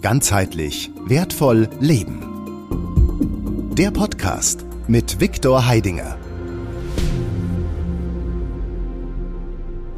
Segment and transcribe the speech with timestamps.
[0.00, 2.20] Ganzheitlich wertvoll leben.
[3.76, 6.16] Der Podcast mit Viktor Heidinger.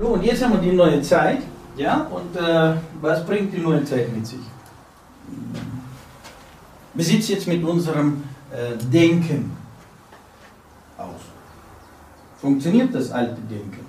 [0.01, 1.43] So, und jetzt haben wir die neue Zeit.
[1.77, 4.41] Ja, und äh, was bringt die neue Zeit mit sich?
[6.95, 9.53] Wie sieht es jetzt mit unserem äh, Denken
[10.97, 11.21] aus?
[12.41, 13.85] Funktioniert das alte Denken?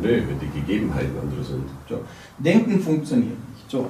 [0.00, 1.68] Nö, wenn die Gegebenheiten andere sind.
[1.88, 2.00] So.
[2.38, 3.36] Denken funktioniert.
[3.74, 3.88] So.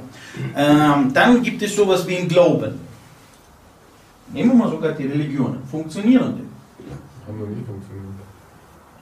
[0.57, 2.73] Ähm, dann gibt es sowas wie ein Glauben.
[4.33, 5.59] Nehmen wir mal sogar die Religionen.
[5.71, 6.47] Funktionieren die?
[7.27, 8.05] Haben wir nie funktioniert.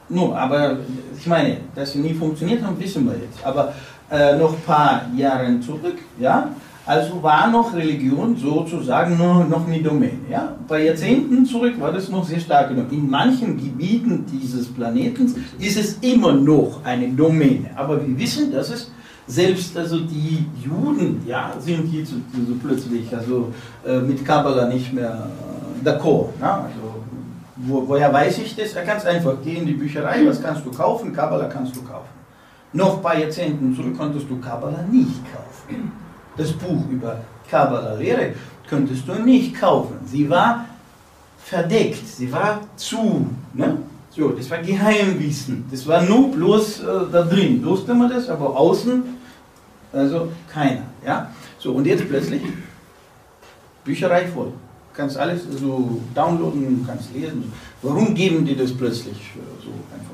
[0.09, 0.79] No, aber
[1.17, 3.39] ich meine, dass sie nie funktioniert haben, wissen wir jetzt.
[3.45, 3.73] Aber
[4.11, 6.51] äh, noch ein paar Jahre zurück, ja,
[6.85, 10.19] also war noch Religion sozusagen nur, noch eine Domäne.
[10.29, 10.57] Ja?
[10.67, 12.91] Bei Jahrzehnten zurück war das noch sehr stark genommen.
[12.91, 17.71] In manchen Gebieten dieses Planeten ist es immer noch eine Domäne.
[17.77, 18.91] Aber wir wissen, dass es
[19.27, 23.53] selbst also die Juden ja, sind hier so, so plötzlich also,
[23.87, 25.29] äh, mit Kabbalah nicht mehr
[25.83, 26.29] äh, d'accord.
[26.41, 26.65] Ja?
[26.65, 27.03] Also,
[27.57, 28.75] wo, woher weiß ich das?
[28.75, 31.13] Ja, ganz einfach, geh in die Bücherei, was kannst du kaufen?
[31.13, 32.09] Kabbalah kannst du kaufen.
[32.73, 35.93] Noch ein paar Jahrzehnten zurück konntest du Kabbalah nicht kaufen
[36.37, 37.19] das Buch über
[37.51, 38.35] Kabbalah-Lehre
[38.69, 39.99] könntest du nicht kaufen.
[40.07, 40.67] Sie war
[41.45, 43.27] verdeckt, sie war zu.
[43.53, 43.79] Ne?
[44.15, 45.65] So, das war Geheimwissen.
[45.71, 49.03] Das war nur bloß äh, da drin, wusste man das, aber außen,
[49.93, 50.83] also keiner.
[51.05, 51.31] Ja?
[51.59, 52.43] So, und jetzt plötzlich
[53.85, 54.49] Bücherei voll.
[54.49, 57.51] Du kannst alles so downloaden, kannst lesen.
[57.81, 60.13] Warum geben die das plötzlich äh, so einfach?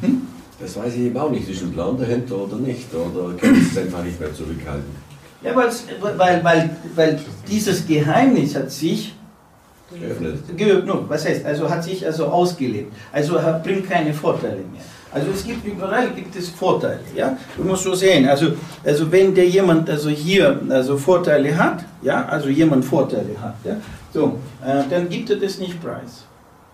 [0.00, 0.22] Hm?
[0.58, 1.48] Das weiß ich eben auch nicht.
[1.48, 2.92] Ist ein Plan dahinter oder nicht?
[2.92, 5.08] Oder können Sie es einfach nicht mehr zurückhalten?
[5.40, 5.70] Ja, weil,
[6.18, 9.14] weil, weil dieses Geheimnis hat sich
[9.90, 11.08] geöffnet.
[11.08, 12.92] was heißt, also hat sich also ausgelebt.
[13.12, 14.82] Also bringt keine Vorteile mehr.
[15.10, 17.36] Also es gibt überall gibt es Vorteile, ja.
[17.56, 18.28] Du musst so sehen.
[18.28, 18.52] Also,
[18.84, 23.76] also wenn der jemand also hier also Vorteile hat, ja, also jemand Vorteile hat, ja,
[24.12, 26.24] so, äh, dann gibt er das nicht preis.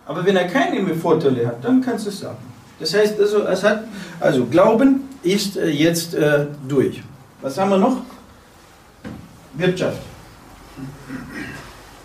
[0.05, 2.37] Aber wenn er keine mehr Vorteile hat, dann kannst du es sagen.
[2.79, 3.85] Das heißt, also, es hat,
[4.19, 7.01] also Glauben ist äh, jetzt äh, durch.
[7.41, 7.97] Was haben wir noch?
[9.53, 9.99] Wirtschaft.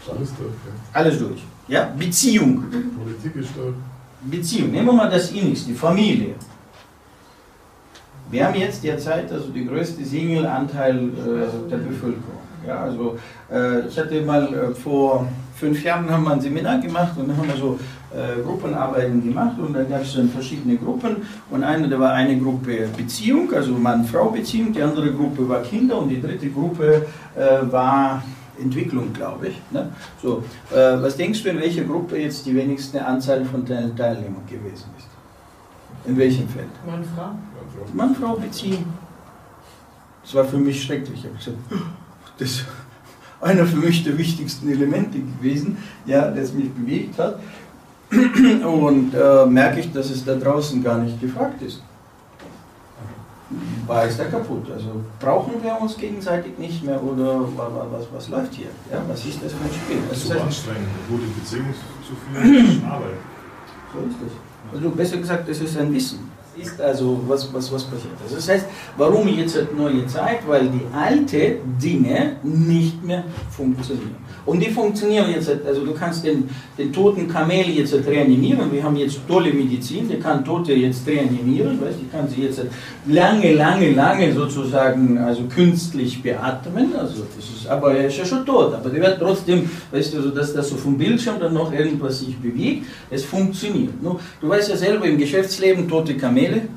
[0.09, 0.51] Alles durch.
[0.51, 0.73] Ja.
[0.93, 1.43] Alles durch.
[1.69, 2.65] Ja, Beziehung.
[2.71, 3.75] Politik ist durch.
[4.23, 4.71] Beziehung.
[4.71, 6.35] Nehmen wir mal das Innigste, die Familie.
[8.31, 12.41] Wir haben jetzt derzeit also den größten Single-Anteil äh, der Bevölkerung.
[12.67, 13.19] Ja, also
[13.51, 17.37] äh, ich hatte mal äh, vor fünf Jahren haben wir ein Seminar gemacht und dann
[17.37, 17.79] haben wir so
[18.15, 21.17] äh, Gruppenarbeiten gemacht und da gab es dann verschiedene Gruppen
[21.51, 26.11] und eine, da war eine Gruppe Beziehung, also Mann-Frau-Beziehung, die andere Gruppe war Kinder und
[26.11, 27.07] die dritte Gruppe
[27.37, 28.23] äh, war
[28.61, 29.61] Entwicklung, glaube ich.
[29.71, 29.91] Ne?
[30.23, 34.87] So, äh, was denkst du, in welcher Gruppe jetzt die wenigste Anzahl von Teilnehmern gewesen
[34.99, 35.09] ist?
[36.07, 36.69] In welchem Feld?
[36.87, 37.33] Mann-Frau.
[37.93, 38.85] Mann-Frau-Beziehung.
[40.23, 41.21] Das war für mich schrecklich.
[41.21, 41.57] Ich habe gesagt,
[42.39, 42.65] das ist
[43.41, 47.41] einer für mich der wichtigsten Elemente gewesen, ja, das mich bewegt hat.
[48.11, 51.83] Und äh, merke ich, dass es da draußen gar nicht gefragt ist.
[53.87, 54.71] War ist da kaputt?
[54.73, 58.69] Also brauchen wir uns gegenseitig nicht mehr oder was, was läuft hier?
[58.91, 59.99] Ja, was ist das für ein Spiel?
[60.09, 61.75] Das ist so anstrengend, gute Beziehungen
[62.07, 63.19] zu führen, Arbeit.
[63.93, 64.75] So ist das.
[64.75, 66.30] Also besser gesagt, das ist ein Wissen
[66.63, 68.15] ist also, was, was, was passiert.
[68.23, 68.67] Also das heißt,
[68.97, 70.41] warum jetzt neue Zeit?
[70.47, 74.17] Weil die alten Dinge nicht mehr funktionieren.
[74.47, 78.73] Und die funktionieren jetzt, also du kannst den, den toten Kamel jetzt reanimieren.
[78.73, 82.63] Wir haben jetzt tolle Medizin, der kann Tote jetzt reanimieren, weißt, die kann sie jetzt
[83.07, 86.95] lange, lange, lange sozusagen also künstlich beatmen.
[86.97, 90.19] Also das ist, aber er ist ja schon tot, aber der wird trotzdem, weißt du,
[90.19, 92.87] also, dass das so vom Bildschirm dann noch irgendwas sich bewegt.
[93.11, 93.93] Es funktioniert.
[94.41, 96.17] Du weißt ja selber im Geschäftsleben, tote
[96.51, 96.69] Kamele,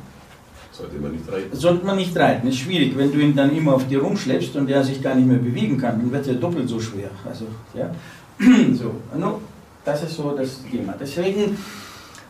[0.73, 1.55] sollte man nicht reiten.
[1.55, 2.47] Sollte man nicht reiten.
[2.47, 5.27] Ist schwierig, wenn du ihn dann immer auf dir rumschleppst und der sich gar nicht
[5.27, 7.11] mehr bewegen kann, dann wird er doppelt so schwer.
[7.27, 7.45] Also,
[7.75, 7.91] ja.
[8.73, 9.39] so, no,
[9.85, 10.95] das ist so das Thema.
[10.99, 11.57] Deswegen,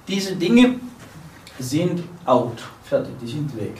[0.08, 0.76] diese Dinge
[1.58, 3.78] sind out, fertig, die sind weg.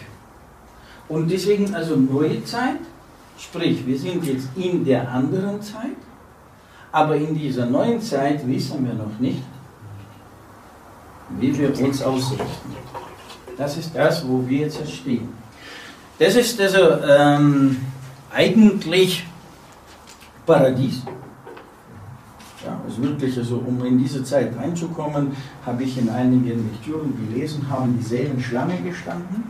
[1.10, 2.80] Und deswegen also neue Zeit,
[3.38, 5.98] sprich, wir sind jetzt in der anderen Zeit,
[6.92, 9.44] aber in dieser neuen Zeit wissen wir noch nicht,
[11.38, 12.74] wie wir uns ausrichten.
[13.58, 15.30] Das ist das, wo wir jetzt stehen.
[16.20, 17.78] Das ist also ähm,
[18.34, 19.26] eigentlich
[20.46, 21.02] Paradies.
[22.66, 25.36] Ja, also wirklich, also um in diese Zeit reinzukommen,
[25.66, 29.44] habe ich in einigen Lektüren gelesen, haben dieselben Schlange gestanden.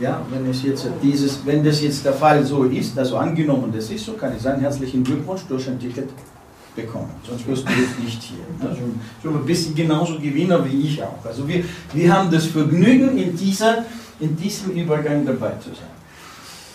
[0.00, 3.90] Ja, wenn, es jetzt dieses, wenn das jetzt der Fall so ist, also angenommen, das
[3.90, 6.08] ist so, kann ich sagen, herzlichen Glückwunsch durch ein Ticket
[6.74, 7.10] bekommen.
[7.26, 8.68] Sonst wirst du nicht hier.
[8.68, 8.80] Also,
[9.22, 11.24] so ein genauso Gewinner wie ich auch.
[11.24, 13.84] Also wir, wir haben das Vergnügen, in, dieser,
[14.18, 15.90] in diesem Übergang dabei zu sein.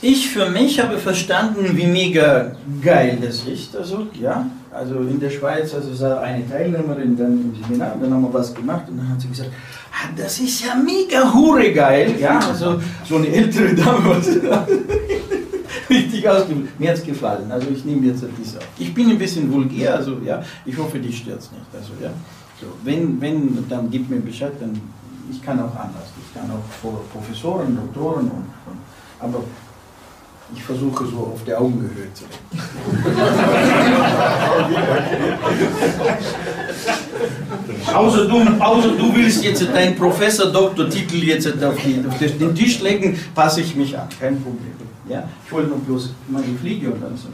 [0.02, 2.52] Ich für mich habe verstanden, wie mega
[2.82, 3.76] geil das ist.
[3.76, 8.24] Also, ja, also in der Schweiz, also war eine Teilnehmerin dann im Seminar, dann haben
[8.24, 9.50] wir was gemacht und dann hat sie gesagt,
[9.92, 12.14] ah, das ist ja mega hure geil.
[12.20, 14.22] Ja, also so eine ältere Dame,
[16.26, 16.80] richtig ausgebildet.
[16.80, 18.64] Mir hat es gefallen, also ich nehme jetzt das auf.
[18.78, 21.66] Ich bin ein bisschen vulgär, also ja, ich hoffe, dich stört es nicht.
[21.74, 22.12] Also, ja.
[22.60, 24.80] so, wenn, wenn, dann gib mir Bescheid, dann
[25.32, 26.14] ich kann auch anders.
[26.22, 28.78] Ich kann auch vor Professoren, Doktoren und, und
[29.20, 29.44] aber
[30.54, 32.62] ich versuche so auf der Augenhöhe zu reden.
[37.94, 43.76] außer, du, außer du willst jetzt deinen Professor-Doktor-Titel jetzt auf, den Tisch legen, passe ich
[43.76, 44.74] mich an, kein Problem.
[45.08, 45.28] Ja?
[45.46, 47.30] Ich wollte nur bloß meine Fliege und dann so.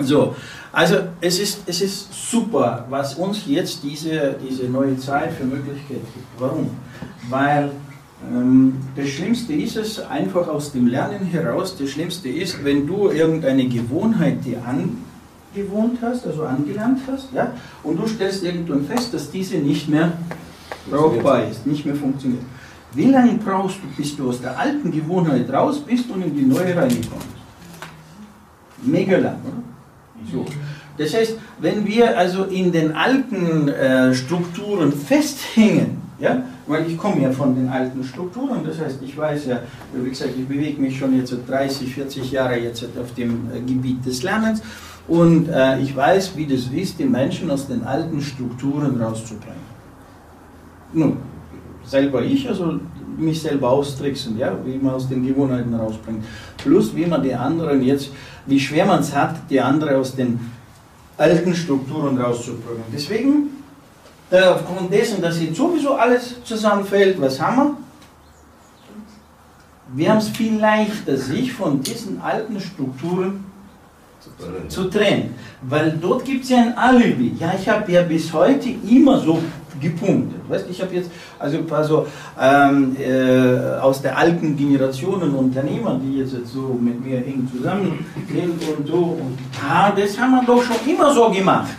[0.00, 0.36] So,
[0.70, 6.02] also es ist, es ist super, was uns jetzt diese, diese neue Zeit für Möglichkeit
[6.14, 6.26] gibt.
[6.38, 6.70] Warum?
[7.28, 7.72] Weil
[8.30, 13.10] ähm, das Schlimmste ist es einfach aus dem Lernen heraus, das Schlimmste ist, wenn du
[13.10, 14.64] irgendeine Gewohnheit dir
[15.58, 17.52] angewohnt hast, also angelernt hast, ja,
[17.82, 20.12] und du stellst irgendwann fest, dass diese nicht mehr
[20.90, 22.42] brauchbar ist, nicht mehr funktioniert.
[22.94, 26.42] Wie lange brauchst du, bis du aus der alten Gewohnheit raus bist und in die
[26.42, 28.86] neue reingekommen bist?
[28.86, 29.62] Mega lang, oder?
[30.32, 30.44] So.
[30.96, 37.22] Das heißt, wenn wir also in den alten äh, Strukturen festhängen, ja, weil ich komme
[37.22, 39.60] ja von den alten Strukturen, das heißt, ich weiß ja,
[39.94, 44.04] wie gesagt, ich bewege mich schon jetzt 30, 40 Jahre jetzt auf dem äh, Gebiet
[44.04, 44.60] des Lernens
[45.08, 49.66] und äh, ich weiß, wie das ist, die Menschen aus den alten Strukturen rauszubringen.
[50.92, 51.16] Nun,
[51.84, 52.78] selber ich, also
[53.16, 56.24] mich selber austricksen, ja, wie man aus den Gewohnheiten rausbringt.
[56.58, 58.10] Plus, wie man die anderen jetzt,
[58.46, 60.38] wie schwer man es hat, die anderen aus den
[61.16, 62.84] alten Strukturen rauszubringen.
[62.92, 63.48] Deswegen
[64.30, 67.76] äh, aufgrund dessen, dass jetzt sowieso alles zusammenfällt, was haben wir?
[69.94, 73.46] Wir haben es viel leichter, sich von diesen alten Strukturen
[74.68, 75.34] zu trennen.
[75.62, 77.34] Weil dort gibt es ja ein Alibi.
[77.38, 79.38] Ja, ich habe ja bis heute immer so
[79.80, 80.40] gepunktet.
[80.48, 82.06] Weißt, ich habe jetzt also ein paar so
[82.40, 88.04] ähm, äh, aus der alten Generationen Unternehmer, die jetzt, jetzt so mit mir eng zusammen
[88.28, 88.96] sind und so.
[88.96, 89.38] Und,
[89.68, 91.70] ah, das haben wir doch schon immer so gemacht.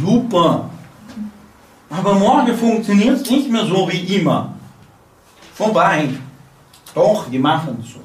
[0.00, 0.70] Super.
[1.90, 4.54] Aber morgen funktioniert es nicht mehr so wie immer.
[5.54, 6.08] Vorbei.
[6.94, 8.00] Doch, wir machen es so.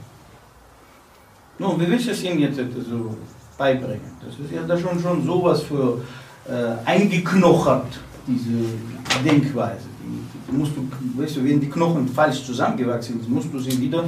[1.60, 3.15] Nun, wie willst du es Ihnen jetzt so
[3.57, 4.12] beibringen?
[4.24, 6.01] Das ist ja da schon, schon sowas für
[6.48, 9.88] äh, eingeknochert, diese Denkweise.
[10.01, 10.88] Die, die musst du,
[11.19, 14.04] weißt du, wenn die Knochen falsch zusammengewachsen sind, musst du sie wieder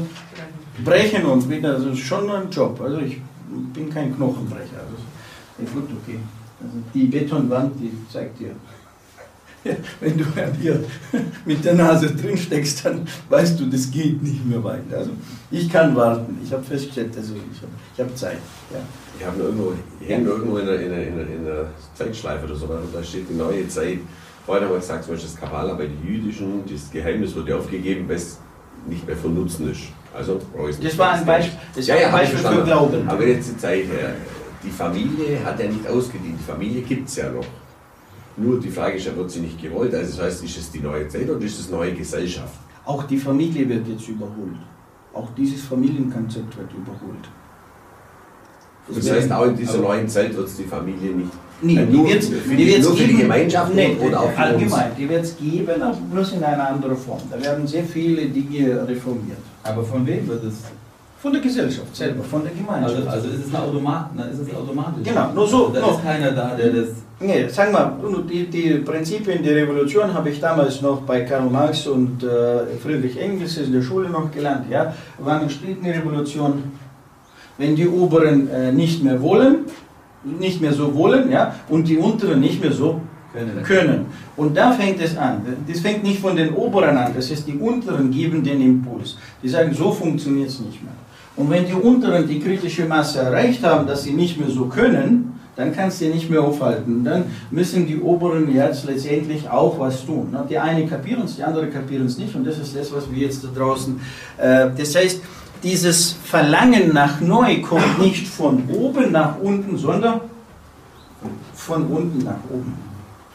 [0.84, 2.80] brechen und wieder, das ist schon ein Job.
[2.82, 3.20] Also ich
[3.74, 4.80] bin kein Knochenbrecher.
[4.80, 5.04] Also,
[5.58, 6.20] ja, gut, okay.
[6.62, 8.52] Also die Betonwand, die zeigt dir
[10.00, 10.26] wenn du
[10.62, 10.84] hier
[11.46, 14.98] mit der Nase drin steckst, dann weißt du, das geht nicht mehr weiter.
[14.98, 15.12] Also
[15.52, 16.38] ich kann warten.
[16.44, 18.40] Ich habe festgestellt, also ich habe hab Zeit.
[18.72, 18.80] Ja.
[19.20, 19.74] Ich habe irgendwo,
[20.06, 23.30] hängt irgendwo in der, in, der, in, der, in der Zeitschleife oder so, da steht
[23.30, 24.00] die neue Zeit.
[24.46, 28.08] Vorher haben wir gesagt, zum Beispiel das Kabbala bei den Jüdischen, das Geheimnis wurde aufgegeben,
[28.08, 28.40] weil es
[28.88, 29.82] nicht mehr von Nutzen ist.
[30.16, 30.40] Also
[30.82, 33.10] Das war ein Beispiel, das ja, ja, ein Beispiel für Glauben.
[33.10, 34.16] Aber jetzt die Zeit her.
[34.64, 37.46] Die Familie hat ja nicht ausgedient, die Familie gibt es ja noch.
[38.38, 39.94] Nur die Frage ist ja, wird sie nicht gewollt?
[39.94, 42.58] Also das heißt, ist es die neue Zeit oder ist es neue Gesellschaft?
[42.86, 44.60] Auch die Familie wird jetzt überholt.
[45.14, 47.30] Auch dieses Familienkonzept wird überholt.
[48.94, 51.32] Das, das heißt, auch in dieser neuen Zeit wird es die Familie nicht.
[51.62, 54.90] Nee, die die, die nur für die Gemeinschaft nee, oder auch für allgemein.
[54.90, 54.96] Uns?
[54.98, 57.20] Die wird es geben, aber bloß in einer anderen Form.
[57.30, 59.40] Da werden sehr viele Dinge reformiert.
[59.64, 60.64] Aber von wem wird es
[61.22, 62.96] von der Gesellschaft selber, von der Gemeinschaft.
[62.96, 65.04] Also, also ist es eine Automat, ist es automatisch?
[65.04, 65.68] Genau, nur so.
[65.68, 65.92] Also da nur.
[65.92, 66.88] ist keiner da, der das.
[67.20, 67.92] Nee, sag mal,
[68.30, 73.20] die, die Prinzipien der Revolution habe ich damals noch bei Karl Marx und äh, Friedrich
[73.20, 74.68] Engels in der Schule noch gelernt.
[74.70, 76.64] Ja, war eine Revolution.
[77.60, 79.66] Wenn die Oberen äh, nicht mehr wollen,
[80.24, 83.00] nicht mehr so wollen, ja, und die Unteren nicht mehr so
[83.32, 83.64] können.
[83.64, 84.06] können.
[84.36, 85.42] Und da fängt es an.
[85.68, 89.18] Das fängt nicht von den Oberen an, das heißt, die Unteren geben den Impuls.
[89.44, 90.94] Die sagen, so funktioniert es nicht mehr.
[91.36, 95.40] Und wenn die Unteren die kritische Masse erreicht haben, dass sie nicht mehr so können,
[95.56, 97.04] dann kannst du sie nicht mehr aufhalten.
[97.04, 100.36] Dann müssen die Oberen jetzt letztendlich auch was tun.
[100.50, 102.34] Die eine kapieren es, die andere kapieren es nicht.
[102.34, 104.00] Und das ist das, was wir jetzt da draußen.
[104.38, 105.22] Äh, das heißt,
[105.64, 110.22] dieses Verlangen nach neu kommt nicht von oben nach unten, sondern
[111.54, 112.74] von unten nach oben.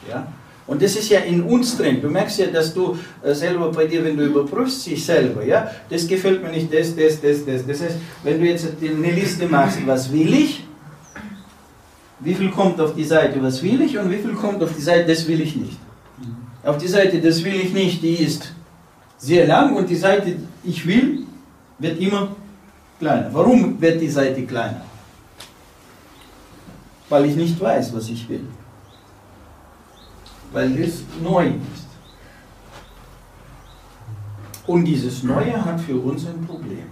[0.08, 0.26] Ja?
[0.66, 2.00] Und das ist ja in uns drin.
[2.00, 5.70] Du merkst ja, dass du äh, selber bei dir, wenn du überprüfst dich selber, ja,
[5.90, 7.66] das gefällt mir nicht, das, das, das, das.
[7.66, 10.64] Das heißt, wenn du jetzt eine Liste machst, was will ich,
[12.20, 14.80] wie viel kommt auf die Seite, was will ich, und wie viel kommt auf die
[14.80, 15.78] Seite, das will ich nicht.
[16.62, 18.54] Auf die Seite, das will ich nicht, die ist
[19.18, 21.23] sehr lang, und die Seite, ich will,
[21.78, 22.28] wird immer
[22.98, 23.32] kleiner.
[23.32, 24.82] Warum wird die Seite kleiner?
[27.08, 28.46] Weil ich nicht weiß, was ich will.
[30.52, 31.84] Weil es neu ist.
[34.66, 36.90] Und dieses Neue hat für uns ein Problem.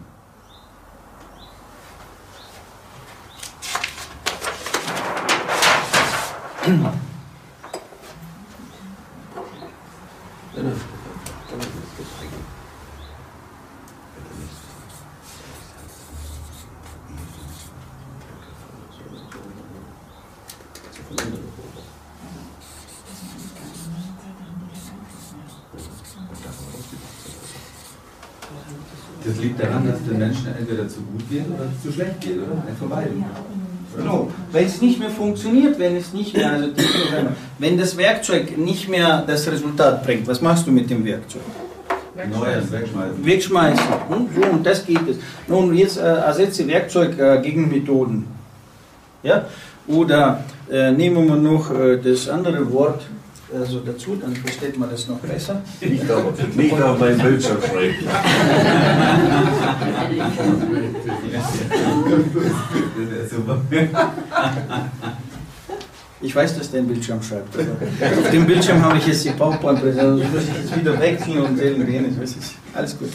[10.55, 10.65] Das
[29.53, 32.63] liegt daran, dass es den Menschen entweder zu gut geht oder zu schlecht geht, oder?
[32.67, 33.25] Ein von beiden.
[34.05, 36.69] No, wenn es nicht mehr funktioniert, wenn es nicht mehr, also
[37.59, 41.43] wenn das Werkzeug nicht mehr das Resultat bringt, was machst du mit dem Werkzeug?
[42.15, 43.25] Neues wegschmeißen.
[43.25, 43.85] Wegschmeißen.
[44.09, 44.29] Hm?
[44.35, 45.17] So, und das geht es.
[45.47, 48.27] Nun, jetzt äh, ersetze Werkzeug äh, gegen Methoden.
[49.23, 49.47] Ja?
[49.87, 53.03] Oder äh, nehmen wir noch äh, das andere Wort
[53.59, 55.63] also dazu, dann versteht man das noch besser.
[55.81, 56.25] Nicht auf,
[56.57, 57.95] nicht auf meinen Bildschirm schreiben.
[66.21, 67.55] Ich weiß, dass der einen Bildschirm schreibt.
[67.57, 70.23] aber Auf dem Bildschirm habe ich jetzt die PowerPoint-Präsentation.
[70.23, 72.75] Also muss ich jetzt wieder wechseln und sehen und ich.
[72.75, 73.11] Alles gut.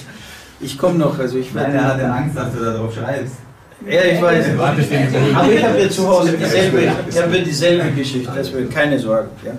[0.59, 1.71] Ich komme noch, also ich werde.
[1.71, 3.35] Nein, er hatte Angst, dass du da drauf schreibst.
[3.85, 4.45] Ja, ich weiß.
[4.59, 9.29] Aber ich habe ja zu Hause dieselbe, ich habe dieselbe Geschichte, deswegen keine Sorge.
[9.45, 9.51] Ja.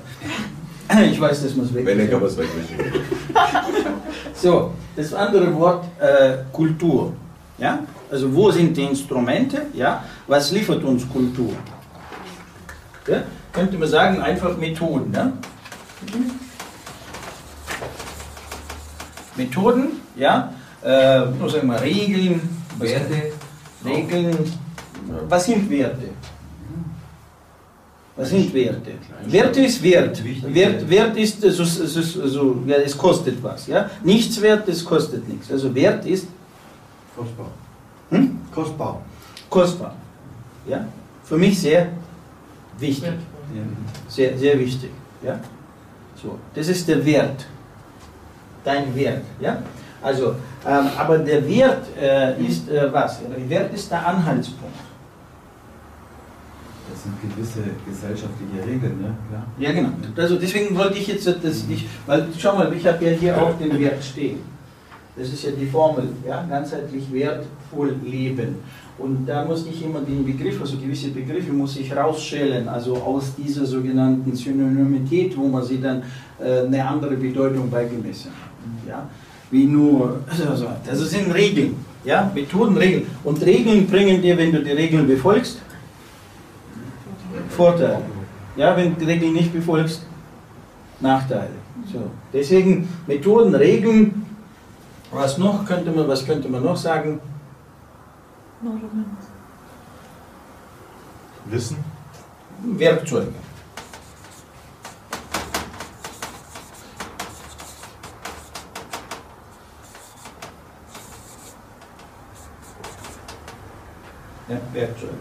[1.11, 1.85] Ich weiß, das muss weg.
[1.85, 2.79] Wenn, dann kann man es wegwischen.
[4.35, 7.13] So, das andere Wort äh, Kultur.
[7.59, 7.81] Ja?
[8.09, 9.67] Also wo sind die Instrumente?
[9.75, 10.05] Ja?
[10.29, 11.53] Was liefert uns Kultur?
[13.09, 13.23] Ja?
[13.53, 15.13] Könnte man sagen, einfach Methoden.
[15.13, 15.33] Ja?
[19.35, 20.53] Methoden, ja?
[20.85, 22.41] Äh, nur sagen wir Regeln,
[22.79, 23.33] Werte.
[23.85, 24.37] Regeln.
[25.29, 26.11] Was sind Werte?
[28.19, 28.91] Was sind Werte?
[29.27, 30.21] Werte ist Wert.
[30.53, 33.69] Wert, Wert ist, so, so, so, ja, es kostet was.
[33.69, 33.89] Ja?
[34.03, 35.53] Nichts wert, es kostet nichts.
[35.53, 36.27] Also Wert ist
[37.17, 37.51] Kostbar.
[38.11, 38.41] hm?
[38.53, 39.03] Kostbar.
[39.49, 39.95] kostbar.
[40.67, 40.89] Ja?
[41.23, 41.91] Für mich sehr
[42.79, 43.13] wichtig.
[44.09, 44.91] Sehr, sehr wichtig.
[45.23, 45.39] Ja?
[46.21, 47.47] So, das ist der Wert.
[48.65, 49.23] Dein Wert.
[49.41, 49.63] Ja?
[50.03, 50.35] Also,
[50.67, 53.21] ähm, aber der Wert äh, ist äh, was?
[53.21, 54.88] Der Wert ist der Anhaltspunkt.
[56.91, 59.15] Das sind gewisse gesellschaftliche Regeln, ne?
[59.29, 59.47] Klar.
[59.59, 59.91] Ja, genau.
[60.17, 63.57] Also deswegen wollte ich jetzt das nicht, weil schau mal, ich habe ja hier auch
[63.59, 64.39] den Wert stehen.
[65.17, 68.57] Das ist ja die Formel, ja, ganzheitlich wertvoll leben.
[68.99, 73.35] Und da muss ich immer den Begriff, also gewisse Begriffe muss ich rausschälen, also aus
[73.37, 76.03] dieser sogenannten Synonymität, wo man sie dann
[76.41, 78.89] äh, eine andere Bedeutung beigemessen hat.
[78.89, 79.09] Ja?
[79.51, 83.05] Wie nur, also, also das sind Regeln, ja, Methoden, Regeln.
[83.25, 85.59] Und Regeln bringen dir, wenn du die Regeln befolgst,
[87.59, 88.03] Vorteile.
[88.55, 90.07] Ja, wenn du die Regeln nicht befolgst,
[91.01, 91.59] Nachteile.
[91.93, 92.09] So.
[92.33, 94.25] Deswegen Methoden, Regeln,
[95.11, 97.21] was noch könnte man, was könnte man noch sagen?
[101.47, 101.79] Wissen?
[102.63, 103.33] Werkzeuge.
[114.49, 115.13] Ja, Werkzeuge.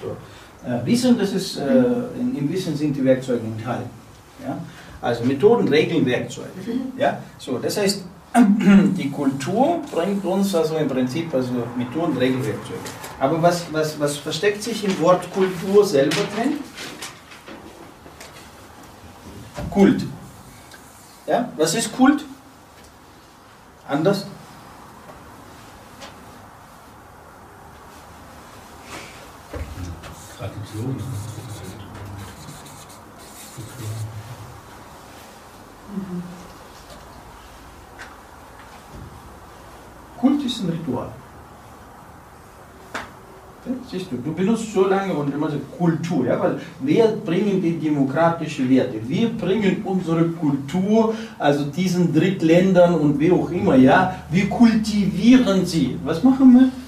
[0.00, 0.16] So.
[0.64, 3.90] Äh, Wissen, das ist, äh, im Wissen sind die Werkzeuge enthalten.
[4.44, 4.58] Ja?
[5.00, 6.50] Also Methoden, Regeln, Werkzeuge.
[6.96, 7.18] Ja?
[7.38, 8.04] So, das heißt,
[8.36, 12.78] die Kultur bringt uns also im Prinzip also Methoden, Regeln, Werkzeuge.
[13.18, 16.58] Aber was, was, was versteckt sich im Wort Kultur selber drin?
[19.70, 20.04] Kult.
[21.26, 21.50] Ja?
[21.56, 22.24] Was ist Kult?
[23.88, 24.26] Anders?
[30.72, 30.96] Tradition.
[40.18, 41.08] Kult ist ein Ritual.
[43.88, 47.78] Siehst du, du benutzt so lange und immer so Kultur, ja, weil wir bringen die
[47.78, 54.48] demokratischen Werte, wir bringen unsere Kultur, also diesen Drittländern und wie auch immer, ja, wir
[54.48, 55.96] kultivieren sie.
[56.04, 56.81] Was machen wir?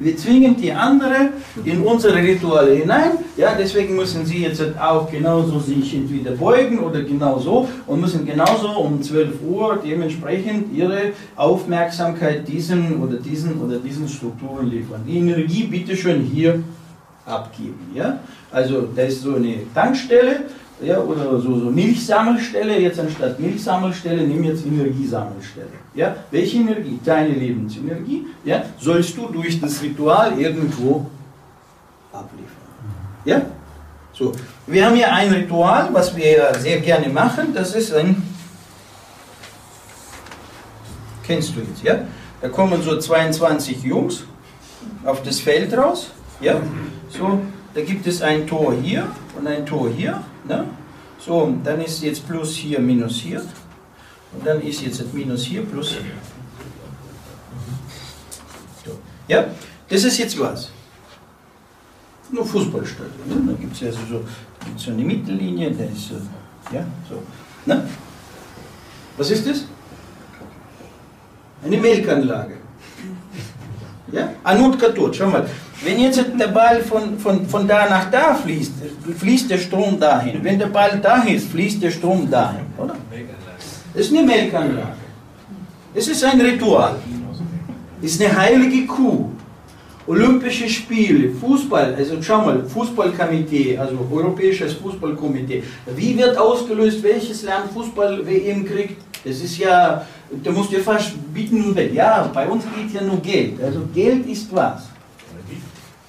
[0.00, 1.28] Wir zwingen die andere
[1.62, 3.12] in unsere Rituale hinein.
[3.36, 8.68] Ja, deswegen müssen sie jetzt auch genauso sich entweder beugen oder genauso und müssen genauso
[8.70, 15.02] um 12 Uhr dementsprechend ihre Aufmerksamkeit diesen oder diesen oder diesen Strukturen liefern.
[15.06, 16.62] Die Energie bitte schön hier
[17.26, 17.90] abgeben.
[17.94, 18.20] Ja?
[18.50, 20.46] Also das ist so eine Tankstelle
[20.82, 25.68] ja, oder so, so Milchsammelstelle, jetzt anstatt Milchsammelstelle, nimm jetzt Energiesammelstelle.
[25.94, 26.16] Ja?
[26.30, 26.98] Welche Energie?
[27.04, 31.06] Deine Lebensenergie, ja, sollst du durch das Ritual irgendwo
[32.12, 32.46] abliefern.
[33.24, 33.42] Ja?
[34.12, 34.32] So,
[34.66, 38.22] wir haben hier ein Ritual, was wir sehr gerne machen, das ist ein,
[41.24, 42.00] kennst du jetzt, ja?
[42.40, 44.24] Da kommen so 22 Jungs
[45.04, 46.10] auf das Feld raus,
[46.40, 46.60] ja?
[47.10, 47.40] So,
[47.74, 49.06] da gibt es ein Tor hier
[49.38, 50.64] und ein Tor hier, ne?
[51.18, 53.42] So, dann ist jetzt plus hier, minus hier.
[54.32, 56.00] Und dann ist jetzt das Minus hier, plus hier.
[58.84, 58.98] So.
[59.28, 59.46] Ja,
[59.88, 60.70] das ist jetzt was?
[62.30, 63.28] Nur Fußballstadion.
[63.46, 63.52] Ne?
[63.52, 64.24] Da gibt es ja so, so,
[64.64, 66.14] gibt's so eine Mittellinie, da ist so,
[66.72, 67.22] ja, so.
[67.66, 67.88] Ne?
[69.16, 69.64] Was ist das?
[71.64, 72.58] Eine Melkanlage.
[74.12, 74.32] Ja?
[74.44, 75.48] Anut Katut, schau mal.
[75.82, 78.72] Wenn jetzt der Ball von, von, von da nach da fließt,
[79.18, 80.44] fließt der Strom dahin.
[80.44, 82.96] Wenn der Ball da ist, fließt der Strom dahin, oder?
[83.94, 84.92] Das ist eine Melkanlage.
[85.94, 86.96] Es ist ein Ritual.
[88.02, 89.30] Es ist eine heilige Kuh.
[90.06, 95.62] Olympische Spiele, Fußball, also schau mal, Fußballkomitee, also Europäisches Fußballkomitee.
[95.94, 99.00] Wie wird ausgelöst, welches Land Fußball-WM kriegt?
[99.24, 100.04] Das ist ja,
[100.42, 101.94] da musst du fast weg.
[101.94, 103.62] Ja, bei uns geht ja nur Geld.
[103.62, 104.89] Also Geld ist was?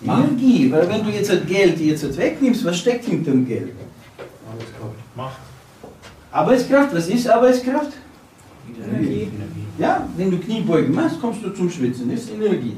[0.03, 0.71] Energie.
[0.71, 3.73] Weil wenn du jetzt das Geld jetzt wegnimmst, was steckt hinter dem Geld?
[5.15, 5.37] Macht.
[6.31, 7.91] Arbeitskraft, was ist Arbeitskraft?
[8.83, 9.27] Energie.
[9.77, 12.09] Ja, wenn du Kniebeugen machst, kommst du zum Schwitzen.
[12.09, 12.77] Das ist Energie.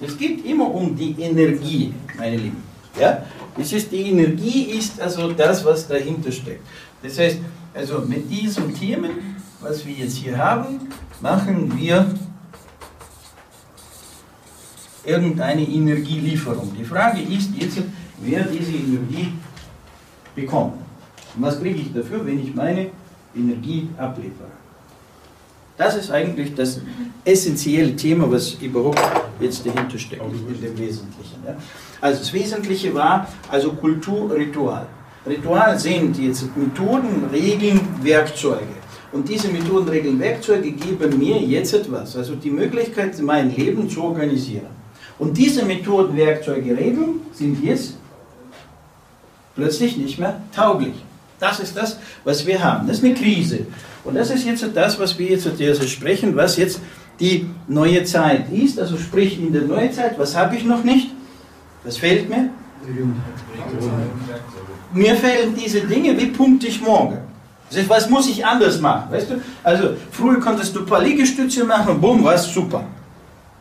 [0.00, 2.62] Es geht immer um die Energie, meine Lieben.
[2.98, 3.22] Ja?
[3.56, 6.62] Das ist die Energie ist also das, was dahinter steckt.
[7.02, 7.38] Das heißt,
[7.74, 10.80] also mit diesen Themen, was wir jetzt hier haben,
[11.20, 12.06] machen wir
[15.04, 16.72] irgendeine Energielieferung.
[16.78, 17.78] Die Frage ist jetzt,
[18.22, 19.32] wer diese Energie
[20.34, 20.74] bekommt.
[21.34, 22.88] Und was kriege ich dafür, wenn ich meine
[23.34, 24.48] Energie abliefere?
[25.76, 26.80] Das ist eigentlich das
[27.24, 29.00] essentielle Thema, was überhaupt
[29.40, 31.38] jetzt dahinter steckt, in dem Wesentlichen.
[31.46, 31.56] Ja.
[32.02, 34.86] Also das Wesentliche war also Kulturritual.
[35.26, 38.74] Ritual sind jetzt Methoden, Regeln, Werkzeuge.
[39.12, 44.02] Und diese Methoden, Regeln, Werkzeuge geben mir jetzt etwas, also die Möglichkeit, mein Leben zu
[44.04, 44.79] organisieren.
[45.20, 47.94] Und diese Methoden, Werkzeuge, Regeln sind jetzt
[49.54, 50.94] plötzlich nicht mehr tauglich.
[51.38, 52.88] Das ist das, was wir haben.
[52.88, 53.66] Das ist eine Krise.
[54.02, 56.80] Und das ist jetzt das, was wir jetzt also sprechen, was jetzt
[57.20, 58.80] die neue Zeit ist.
[58.80, 61.10] Also sprich in der neuen Zeit, was habe ich noch nicht?
[61.84, 62.48] Was fehlt mir?
[64.92, 67.18] Mir fehlen diese Dinge, wie pumpe ich morgen?
[67.88, 69.12] Was muss ich anders machen?
[69.12, 69.34] Weißt du?
[69.62, 72.84] Also früher konntest du ein paar Liegestütze machen, bumm, war super.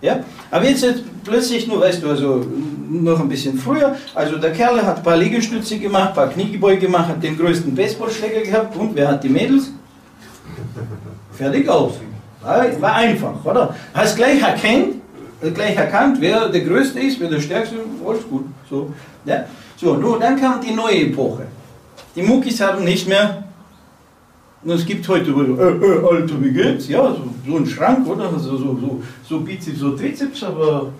[0.02, 0.24] Ja?
[0.52, 2.46] Aber jetzt, jetzt plötzlich nur, weißt du, also
[2.90, 6.80] noch ein bisschen früher, also der Kerl hat ein paar Liegestütze gemacht, ein paar Kniegebeuge
[6.80, 9.72] gemacht, hat den größten Baseballschläger gehabt und wer hat die Mädels?
[11.34, 11.94] Fertig aus.
[12.42, 13.76] War, war einfach, oder?
[13.94, 14.96] Hast gleich erkannt,
[15.54, 18.46] gleich erkannt, wer der Größte ist, wer der Stärkste ist, alles gut.
[18.70, 18.92] So,
[19.26, 19.46] ja?
[19.78, 21.44] so nun, dann kam die neue Epoche.
[22.16, 23.44] Die Muckis haben nicht mehr
[24.63, 26.88] und es gibt heute, äh, äh, Alter, wie geht's?
[26.89, 28.30] Ja, so, so ein Schrank, oder?
[28.38, 30.91] So, so, so, so Bizeps, so Trizeps, aber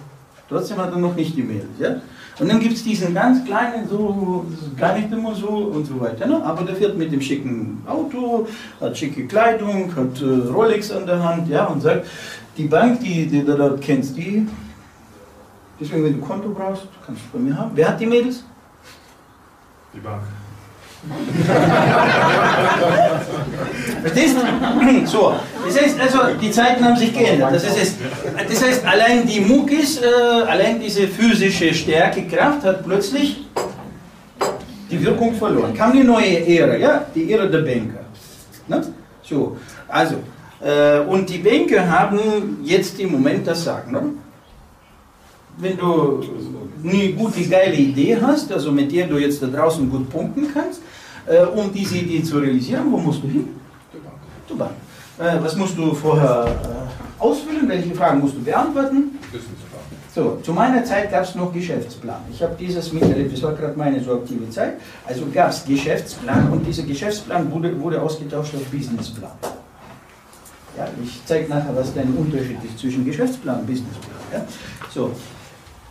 [0.48, 1.78] trotzdem hat er noch nicht die Mädels.
[1.78, 2.02] Ja?
[2.40, 4.46] Und dann gibt es diesen ganz kleinen, so,
[4.78, 6.26] gar nicht immer so und so weiter.
[6.26, 6.42] Ne?
[6.42, 8.48] Aber der fährt mit dem schicken Auto,
[8.80, 12.08] hat schicke Kleidung, hat äh, Rolex an der Hand, ja, und sagt,
[12.58, 14.48] die Bank, die, die du dort kennst, die,
[15.80, 17.72] deswegen, wenn du Konto brauchst, kannst du bei mir haben.
[17.76, 18.46] Wer hat die Mädels?
[19.94, 20.24] Die Bank.
[24.02, 24.42] Verstehst du?
[25.06, 25.34] So,
[25.66, 27.54] das heißt also, die Zeiten haben sich geändert.
[27.54, 27.96] Das heißt,
[28.50, 30.06] das heißt allein die Muckis, äh,
[30.48, 33.46] allein diese physische Stärke, Kraft hat plötzlich
[34.90, 35.74] die Wirkung verloren.
[35.74, 38.06] Kam die neue Ära, ja, die Ära der Banker.
[38.68, 38.82] Ne?
[39.24, 39.58] So,
[39.88, 40.16] also,
[40.62, 43.92] äh, und die Banker haben jetzt im Moment das Sagen.
[43.92, 44.02] Ne?
[45.58, 46.24] Wenn du
[46.84, 50.82] eine gute, geile Idee hast, also mit der du jetzt da draußen gut punkten kannst,
[51.56, 53.48] um diese Idee zu realisieren, wo musst du hin?
[54.48, 54.72] Zur Bank.
[55.20, 57.68] Äh, was musst du vorher äh, ausfüllen?
[57.68, 59.20] Welche Fragen musst du beantworten?
[60.16, 62.22] So, zu meiner Zeit gab es noch Geschäftsplan.
[62.32, 64.74] Ich habe dieses miterlebt, das war gerade meine so aktive Zeit.
[65.06, 69.32] Also gab es Geschäftsplan und dieser Geschäftsplan wurde, wurde ausgetauscht auf Businessplan.
[70.78, 74.16] Ja, ich zeige nachher, was der Unterschied ist zwischen Geschäftsplan und Businessplan.
[74.34, 74.46] Ja?
[74.92, 75.12] So,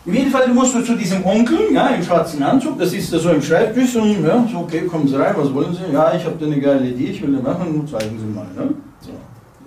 [0.08, 3.18] in jedem Fall musst du zu diesem Onkel, ja, im schwarzen Anzug, das ist da
[3.18, 5.92] so im Schreibtisch und ja, so, okay, kommen Sie rein, was wollen Sie?
[5.92, 8.46] Ja, ich habe da eine geile Idee, ich will das machen, zeigen Sie mal.
[8.56, 8.74] Ne?
[9.00, 9.10] So,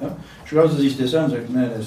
[0.01, 0.09] ja.
[0.45, 1.85] Schauen Sie sich das an und sagen, nein, das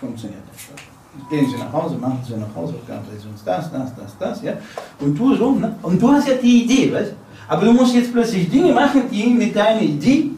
[0.00, 1.28] funktioniert nicht.
[1.28, 4.54] Gehen Sie nach Hause, machen Sie nach Hausaufgaben, lesen uns das, das, das, das, ja.
[4.98, 5.76] Und du so, ne?
[5.82, 7.12] Und du hast ja die Idee, weißt
[7.48, 10.30] Aber du musst jetzt plötzlich Dinge machen, die mit deiner Idee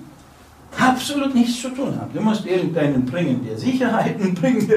[0.79, 2.11] absolut nichts zu tun haben.
[2.15, 4.71] Du musst irgendeinen bringen, der Sicherheiten bringt,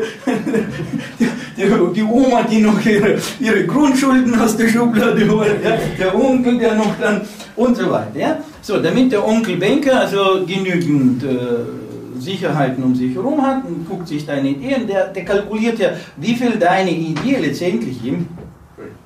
[1.57, 5.77] die, die, Oma, die noch ihre, ihre Grundschulden aus der Schublade holt, ja?
[5.97, 7.21] der Onkel, der noch dann
[7.55, 8.17] und so weiter.
[8.17, 8.37] Ja?
[8.61, 14.07] So, damit der Onkel Banker also genügend äh, Sicherheiten um sich herum hat und guckt
[14.07, 18.27] sich deine Ideen, der, der kalkuliert ja, wie viel deine Idee letztendlich ihm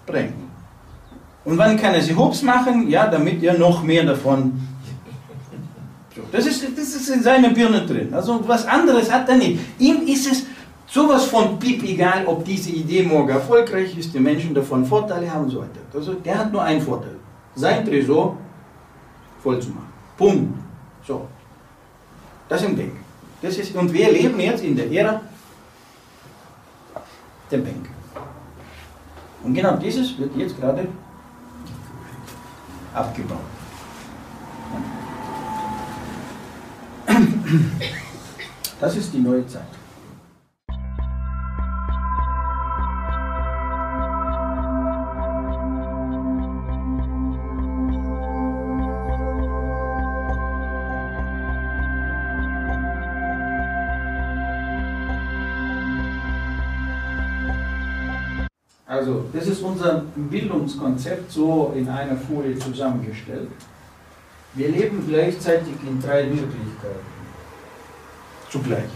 [0.06, 0.34] bringt.
[1.46, 2.90] Und wann kann er sie hops machen?
[2.90, 4.54] Ja, damit er noch mehr davon
[6.32, 8.14] das ist, das ist in seiner Birne drin.
[8.14, 9.60] Also was anderes hat er nicht.
[9.80, 10.46] Ihm ist es
[10.88, 15.46] sowas von piep egal, ob diese Idee morgen erfolgreich ist, die Menschen davon Vorteile haben
[15.46, 15.82] und so weiter.
[15.94, 17.16] Also der hat nur einen Vorteil.
[17.56, 18.38] Sein Tresor
[19.42, 19.92] voll zu machen.
[20.18, 20.60] Punkt.
[21.08, 21.28] So.
[22.48, 23.00] Das im Denken.
[23.42, 25.22] Das ist, und wir leben jetzt in der Ära
[27.50, 27.90] der Bank.
[29.44, 30.88] Und genau dieses wird jetzt gerade
[32.94, 33.59] abgebaut.
[38.80, 39.64] Das ist die neue Zeit.
[58.86, 63.50] Also, das ist unser Bildungskonzept so in einer Folie zusammengestellt.
[64.54, 67.19] Wir leben gleichzeitig in drei Wirklichkeiten.
[68.50, 68.90] Zugleich.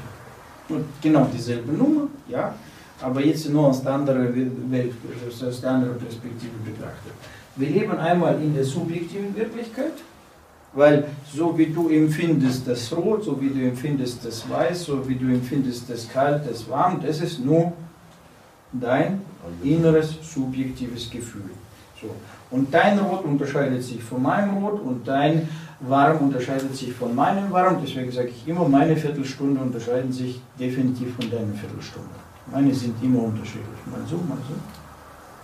[0.70, 2.56] Und genau dieselbe Nummer, ja,
[3.02, 4.94] aber jetzt nur aus der anderen Welt,
[5.28, 7.14] aus der anderen Perspektive betrachtet.
[7.56, 9.94] Wir leben einmal in der subjektiven Wirklichkeit,
[10.74, 15.16] weil so wie du empfindest das Rot, so wie du empfindest das Weiß, so wie
[15.16, 17.74] du empfindest das Kalt, das Warm, das ist nur
[18.72, 19.22] dein
[19.64, 21.52] inneres subjektives Gefühl.
[22.04, 22.14] So.
[22.52, 27.52] Und dein Rot unterscheidet sich von meinem Rot und dein Warm unterscheidet sich von meinem
[27.52, 27.78] Warm.
[27.84, 32.10] Deswegen sage ich immer, meine Viertelstunde unterscheiden sich definitiv von deiner Viertelstunde.
[32.52, 33.80] Meine sind immer unterschiedlich.
[33.86, 34.54] Mal so, mal so.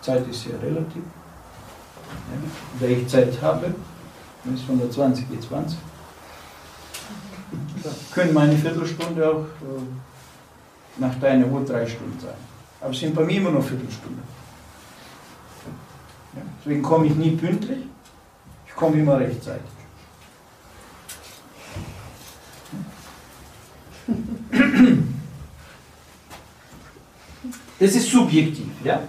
[0.01, 1.01] Zeit ist sehr relativ.
[1.01, 2.49] Ja.
[2.79, 3.73] Wenn ich Zeit habe,
[4.43, 5.77] wenn es von der 20 geht 20.
[7.83, 9.81] Da können meine Viertelstunde auch äh,
[10.97, 12.33] nach deiner Uhr drei Stunden sein.
[12.81, 14.21] Aber es sind bei mir immer noch Viertelstunde.
[16.59, 17.79] Deswegen komme ich nie pünktlich,
[18.67, 19.63] ich komme immer rechtzeitig.
[27.79, 29.01] Das ist subjektiv, ja?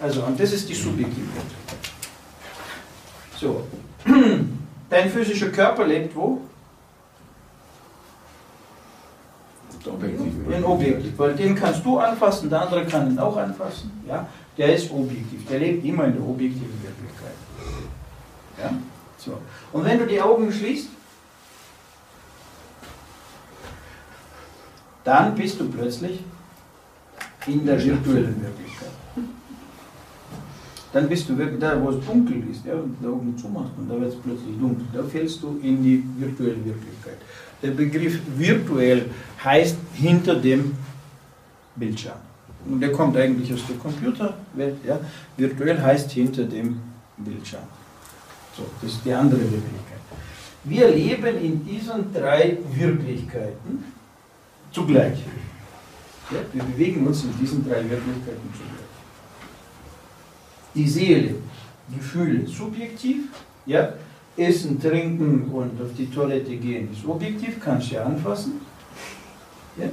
[0.00, 1.42] Also, und das ist die Subjektivität.
[3.36, 3.66] So.
[4.90, 6.40] Dein physischer Körper lebt wo?
[9.86, 10.23] Objektiv.
[10.56, 13.90] In Objektiv, weil den kannst du anfassen, der andere kann ihn auch anfassen.
[14.06, 14.26] Ja?
[14.56, 17.34] Der ist objektiv, der lebt immer in der objektiven Wirklichkeit.
[18.62, 18.70] Ja?
[19.18, 19.38] So.
[19.72, 20.88] Und wenn du die Augen schließt,
[25.02, 26.20] dann bist du plötzlich
[27.46, 28.90] in der virtuellen Wirklichkeit.
[30.92, 33.88] Dann bist du wirklich da, wo es dunkel ist, ja, und die Augen zumachst und
[33.88, 34.86] da wird es plötzlich dunkel.
[34.92, 37.18] Da fällst du in die virtuelle Wirklichkeit.
[37.64, 39.06] Der Begriff virtuell
[39.42, 40.74] heißt hinter dem
[41.76, 42.18] Bildschirm.
[42.68, 44.76] Und der kommt eigentlich aus der Computerwelt.
[44.86, 45.00] Ja.
[45.38, 46.78] Virtuell heißt hinter dem
[47.16, 47.62] Bildschirm.
[48.54, 50.02] So, das ist die andere Wirklichkeit.
[50.64, 53.84] Wir leben in diesen drei Wirklichkeiten
[54.70, 55.18] zugleich.
[56.30, 58.92] Ja, wir bewegen uns in diesen drei Wirklichkeiten zugleich.
[60.74, 61.34] Die Seele,
[61.94, 63.24] Gefühle subjektiv,
[63.66, 63.94] ja,
[64.36, 68.60] Essen, Trinken und auf die Toilette gehen ist objektiv, kannst du ja anfassen.
[69.76, 69.86] Ja?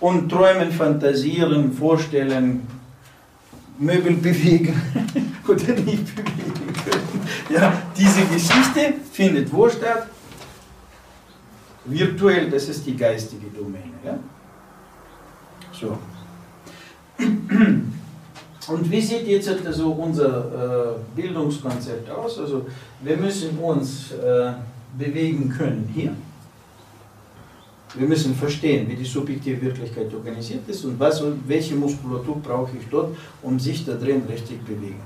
[0.00, 2.66] Und träumen, fantasieren, vorstellen,
[3.78, 4.80] Möbel bewegen
[5.48, 7.28] oder nicht bewegen können.
[7.50, 10.08] Ja, diese Geschichte findet wo statt?
[11.84, 13.92] Virtuell, das ist die geistige Domäne.
[14.04, 14.18] Ja?
[15.72, 15.98] So.
[18.68, 22.38] Und wie sieht jetzt also unser äh, Bildungskonzept aus?
[22.38, 22.66] Also
[23.02, 24.52] wir müssen uns äh,
[24.96, 26.14] bewegen können hier.
[27.96, 32.76] Wir müssen verstehen, wie die subjektive Wirklichkeit organisiert ist und was und welche Muskulatur brauche
[32.76, 35.00] ich dort, um sich da drin richtig bewegen.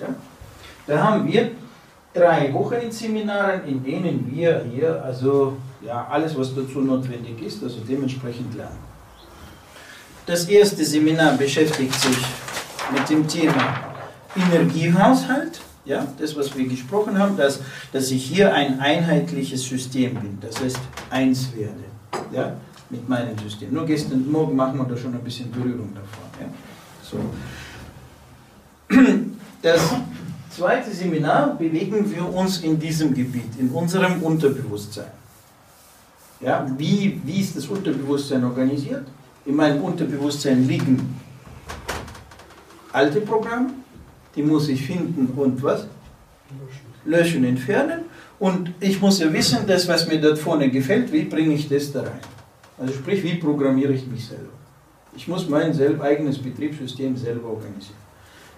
[0.00, 0.08] Ja?
[0.86, 1.50] Da haben wir
[2.12, 8.54] drei Wochenendseminare, in denen wir hier also ja, alles, was dazu notwendig ist, also dementsprechend
[8.56, 8.78] lernen.
[10.28, 12.18] Das erste Seminar beschäftigt sich
[12.92, 13.80] mit dem Thema
[14.36, 15.58] Energiehaushalt.
[15.86, 17.60] Ja, das, was wir gesprochen haben, dass,
[17.94, 21.80] dass ich hier ein einheitliches System bin, das heißt eins werde.
[22.30, 22.58] Ja,
[22.90, 23.72] mit meinem System.
[23.72, 26.24] Nur gestern Morgen machen wir da schon ein bisschen Berührung davor.
[26.38, 26.48] Ja?
[27.02, 27.18] So.
[29.62, 29.80] Das
[30.50, 35.10] zweite Seminar bewegen wir uns in diesem Gebiet, in unserem Unterbewusstsein.
[36.40, 39.06] Ja, wie, wie ist das Unterbewusstsein organisiert?
[39.48, 41.18] In meinem Unterbewusstsein liegen
[42.92, 43.70] alte Programme,
[44.36, 45.86] die muss ich finden und was?
[47.06, 48.00] Löschen, entfernen.
[48.38, 51.90] Und ich muss ja wissen, das, was mir dort vorne gefällt, wie bringe ich das
[51.90, 52.20] da rein?
[52.76, 54.52] Also sprich, wie programmiere ich mich selber?
[55.16, 57.96] Ich muss mein eigenes Betriebssystem selber organisieren.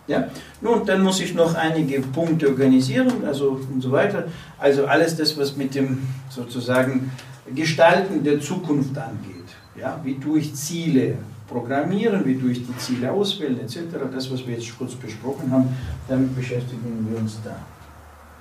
[0.09, 0.29] Ja?
[0.61, 4.27] Nun, dann muss ich noch einige Punkte organisieren, also und so weiter.
[4.59, 7.13] Also alles das, was mit dem sozusagen
[7.55, 9.40] Gestalten der Zukunft angeht.
[9.77, 10.01] Ja?
[10.03, 13.79] Wie tue ich Ziele programmieren, wie tue ich die Ziele auswählen, etc.
[14.13, 15.69] Das, was wir jetzt kurz besprochen haben,
[16.09, 17.57] damit beschäftigen wir uns da.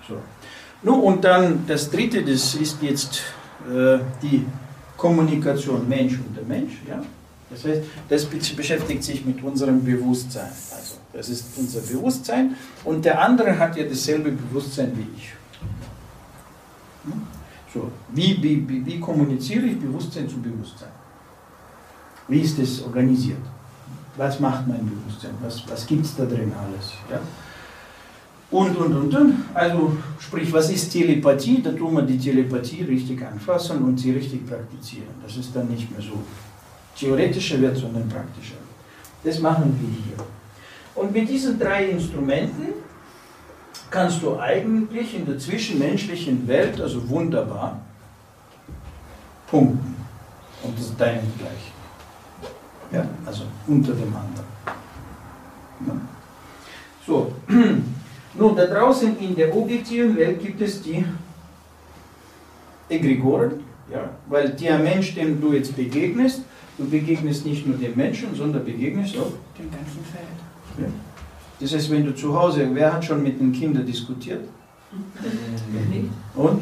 [0.07, 0.17] So.
[0.83, 3.21] Nun, und dann das dritte, das ist jetzt
[3.67, 4.45] äh, die
[4.95, 6.73] Kommunikation Mensch unter Mensch.
[6.87, 7.01] Ja?
[7.49, 10.51] Das heißt, das beschäftigt sich mit unserem Bewusstsein.
[10.71, 15.33] Also, das ist unser Bewusstsein und der andere hat ja dasselbe Bewusstsein wie ich.
[17.05, 17.21] Hm?
[17.73, 20.89] So, wie, wie, wie kommuniziere ich Bewusstsein zu Bewusstsein?
[22.29, 23.41] Wie ist das organisiert?
[24.15, 25.31] Was macht mein Bewusstsein?
[25.41, 26.93] Was, was gibt es da drin alles?
[27.09, 27.19] Ja?
[28.51, 29.33] Und, und, und, und.
[29.53, 31.61] Also, sprich, was ist Telepathie?
[31.61, 35.09] Da tun wir die Telepathie richtig anfassen und sie richtig praktizieren.
[35.23, 36.17] Das ist dann nicht mehr so
[36.97, 38.55] theoretischer wird, sondern praktischer.
[39.23, 40.25] Das machen wir hier.
[40.95, 42.73] Und mit diesen drei Instrumenten
[43.89, 47.79] kannst du eigentlich in der zwischenmenschlichen Welt, also wunderbar,
[49.49, 49.95] punkten.
[50.63, 51.78] Und das ist deinengleichen.
[52.91, 54.47] Ja, also unter dem anderen.
[55.88, 55.93] Ja.
[57.06, 57.34] So,
[58.34, 61.06] nun da draußen in der objektiven Welt gibt es die
[62.89, 66.41] Egregoren, ja, weil der Mensch, dem du jetzt begegnest,
[66.78, 70.39] du begegnest nicht nur dem Menschen, sondern begegnest auch dem ganzen Feld.
[70.80, 70.88] Ja.
[71.60, 74.41] Das heißt, wenn du zu Hause, wer hat schon mit den Kindern diskutiert?
[76.36, 76.62] Und?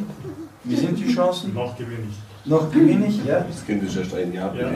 [0.64, 1.54] Wie sind die Chancen?
[1.54, 2.18] Noch gewinne ich.
[2.48, 3.42] Noch gewinne ich, ja?
[3.42, 4.56] Das Kind ist erst ein Jahr.
[4.56, 4.68] Ja.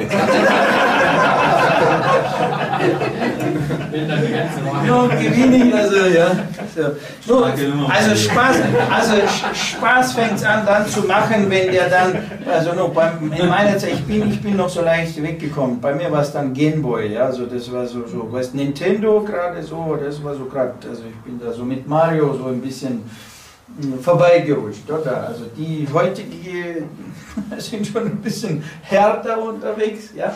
[4.87, 6.31] Noch gewinne ich, also ja.
[6.75, 6.81] So.
[7.25, 8.57] So, also Spaß,
[8.91, 9.13] also
[9.53, 13.77] Spaß fängt es an dann zu machen, wenn der dann, also noch beim, in meiner
[13.77, 15.79] Zeit, ich bin, ich bin noch so leicht weggekommen.
[15.79, 19.63] Bei mir war es dann Gameboy, ja, also das war so, so weißt, Nintendo gerade
[19.63, 23.03] so, das war so gerade, also ich bin da so mit Mario so ein bisschen
[24.01, 25.27] vorbeigerutscht, oder?
[25.27, 26.85] Also die heutige
[27.57, 30.35] sind schon ein bisschen härter unterwegs, ja.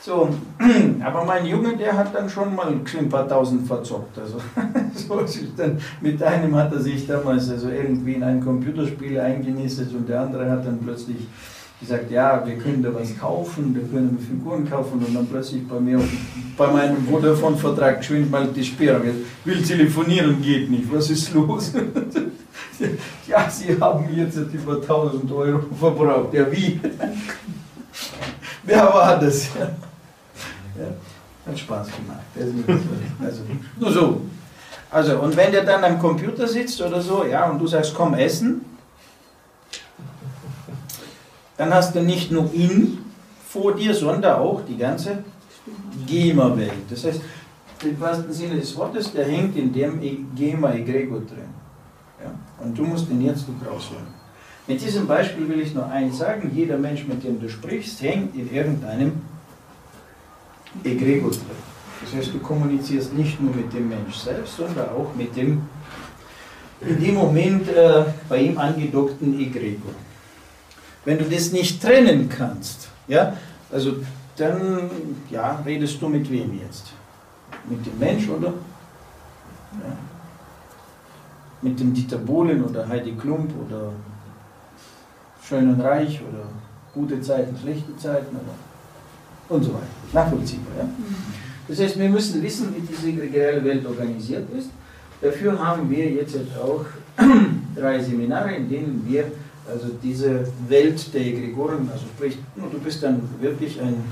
[0.00, 0.28] So,
[1.04, 4.16] aber mein Junge, der hat dann schon mal ein paar tausend verzockt.
[4.16, 4.38] Also,
[4.94, 9.92] so ist dann, mit einem hat er sich damals also irgendwie in ein Computerspiel eingenistet
[9.92, 11.26] und der andere hat dann plötzlich
[11.80, 15.80] gesagt, ja, wir können da was kaufen, wir können Figuren kaufen und dann plötzlich bei
[15.80, 16.00] mir,
[16.56, 19.12] bei meinem Vodafone-Vertrag geschwind mal die Sperre.
[19.44, 20.84] Will telefonieren, geht nicht.
[20.92, 21.72] Was ist los?
[23.26, 26.34] ja, Sie haben jetzt über 1000 Euro verbraucht.
[26.34, 26.80] Ja, wie?
[28.64, 29.48] Wer war das?
[29.54, 29.70] Ja.
[30.78, 30.88] Ja,
[31.50, 32.26] hat Spaß gemacht.
[33.18, 33.42] Also,
[33.78, 34.20] nur so.
[34.90, 38.14] Also, und wenn der dann am Computer sitzt oder so, ja, und du sagst, komm
[38.14, 38.64] essen,
[41.56, 42.98] dann hast du nicht nur ihn
[43.48, 45.24] vor dir, sondern auch die ganze
[46.06, 46.90] GEMA-Welt.
[46.90, 47.20] Das heißt,
[47.82, 50.00] im wahrsten Sinne des Wortes, der hängt in dem
[50.34, 51.65] GEMA-Egregor drin.
[52.22, 52.30] Ja?
[52.64, 54.06] Und du musst ihn jetzt gut rausholen.
[54.66, 58.34] Mit diesem Beispiel will ich nur eins sagen: jeder Mensch, mit dem du sprichst, hängt
[58.34, 59.12] in irgendeinem
[60.82, 61.66] Egregor drin.
[62.02, 65.62] Das heißt, du kommunizierst nicht nur mit dem Mensch selbst, sondern auch mit dem
[66.80, 69.92] in dem Moment äh, bei ihm angedockten Egregor.
[71.04, 73.36] Wenn du das nicht trennen kannst, ja,
[73.72, 73.96] also
[74.36, 74.90] dann
[75.30, 76.92] ja, redest du mit wem jetzt?
[77.68, 78.48] Mit dem Mensch oder?
[78.48, 79.96] Ja.
[81.62, 83.92] Mit dem Dieter Bohlen oder Heidi Klump oder
[85.42, 86.44] Schön und Reich oder
[86.92, 88.54] gute Zeiten, schlechte Zeiten oder
[89.48, 89.86] und so weiter.
[90.12, 90.72] Nachvollziehbar.
[90.78, 90.88] Ja?
[91.68, 94.70] Das heißt, wir müssen wissen, wie diese reelle Welt organisiert ist.
[95.20, 96.84] Dafür haben wir jetzt auch
[97.76, 99.24] drei Seminare, in denen wir
[99.68, 104.04] also diese Welt der Egregoren, also sprich, du bist dann wirklich ein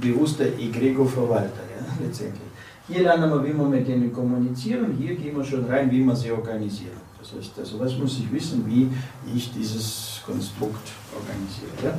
[0.00, 2.42] bewusster Egregor-Verwalter, ja, letztendlich.
[2.86, 6.14] Hier lernen wir, wie wir mit denen kommunizieren, hier gehen wir schon rein, wie wir
[6.14, 7.00] sie organisieren.
[7.18, 8.90] Das heißt, also was muss ich wissen, wie
[9.34, 11.72] ich dieses Konstrukt organisiere.
[11.82, 11.98] Ja?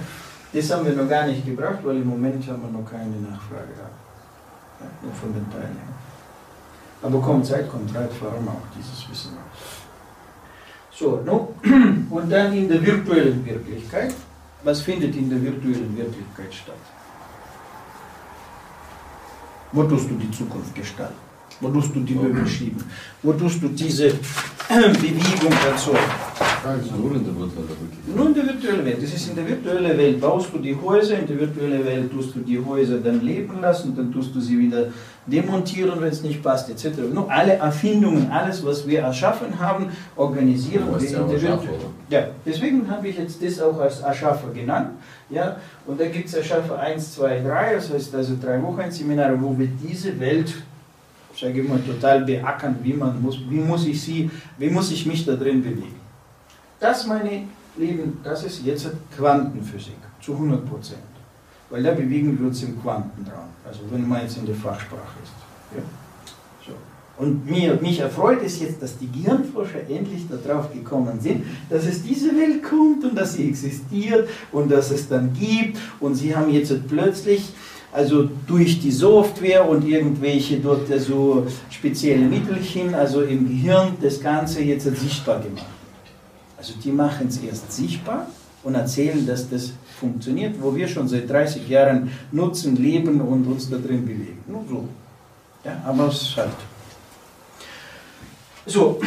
[0.54, 3.74] Das haben wir noch gar nicht gebracht, weil im Moment haben wir noch keine Nachfrage.
[4.80, 5.96] Ja, nur von den Teilnehmern.
[7.02, 9.32] Aber kommt Zeit, kommt Zeit, vor allem auch dieses Wissen.
[10.92, 11.56] So, no.
[12.10, 14.14] und dann in der virtuellen Wirklichkeit,
[14.64, 16.76] was findet in der virtuellen Wirklichkeit statt?
[19.76, 21.16] Wo tust du die Zukunft gestalten?
[21.60, 22.82] Wo tust du die Möbel schieben?
[23.22, 24.08] Wo tust du diese
[24.70, 26.00] Bewegung erzeugen?
[26.98, 28.16] Nur in der virtuellen Welt.
[28.16, 29.04] Nur in der virtuellen Welt.
[29.04, 32.36] Das ist in der virtuellen Welt baust du die Häuser, in der virtuellen Welt tust
[32.36, 34.88] du die Häuser dann leben lassen, dann tust du sie wieder
[35.28, 37.02] demontieren, wenn es nicht passt, etc.
[37.14, 41.92] Nur alle Erfindungen, alles, was wir erschaffen haben, organisieren wir in der virtuellen oder?
[42.10, 44.92] Ja, deswegen habe ich jetzt das auch als Erschaffer genannt.
[45.30, 45.58] Ja,
[45.88, 49.68] und da gibt es Erschaffer 1, 2, 3, das heißt also drei Wochenseminare, wo wir
[49.68, 50.54] diese Welt
[51.40, 55.06] sage ich mal, total beackern, wie man muss, wie muss ich sie, wie muss ich
[55.06, 56.00] mich da drin bewegen.
[56.80, 57.44] Das, meine
[57.78, 61.00] Lieben, das ist jetzt Quantenphysik, zu 100 Prozent.
[61.70, 65.34] Weil da bewegen wir uns im Quantenraum, also wenn man jetzt in der Fachsprache ist.
[65.76, 65.84] Ja?
[67.18, 72.04] Und mir, mich erfreut es jetzt, dass die Gehirnforscher endlich darauf gekommen sind, dass es
[72.04, 75.78] diese Welt kommt und dass sie existiert und dass es dann gibt.
[76.02, 77.54] Und sie haben jetzt plötzlich
[77.94, 84.62] also durch die Software und irgendwelche dort so spezielle Mittelchen, also im Gehirn, das Ganze
[84.62, 85.66] jetzt sichtbar gemacht.
[86.58, 88.28] Also die machen es erst sichtbar
[88.64, 93.70] und erzählen, dass das funktioniert, wo wir schon seit 30 Jahren nutzen, leben und uns
[93.70, 94.44] da drin bewegen.
[94.48, 94.88] Nur so.
[95.64, 96.50] Ja, aber es ist halt.
[98.66, 99.00] So,